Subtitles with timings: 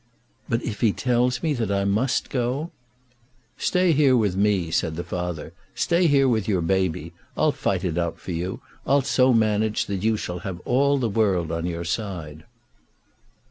[0.49, 2.71] "But if he tells me that I must go?"
[3.55, 5.53] "Stay here with me," said the father.
[5.75, 7.13] "Stay here with your baby.
[7.37, 8.61] I'll fight it out for you.
[8.87, 12.45] I'll so manage that you shall have all the world on your side."